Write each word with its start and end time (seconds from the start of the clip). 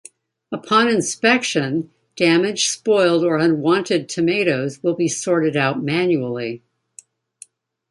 Upon 0.51 0.87
inspection, 0.89 1.91
damaged, 2.15 2.71
spoiled 2.71 3.23
or 3.23 3.37
unwanted 3.37 4.09
tomatoes 4.09 4.81
will 4.81 4.95
be 4.95 5.07
sorted 5.07 5.55
out 5.55 5.83
manually. 5.83 6.63